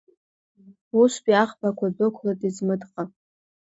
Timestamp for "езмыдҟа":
2.47-3.03